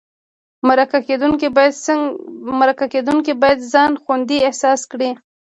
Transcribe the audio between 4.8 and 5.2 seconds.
کړي.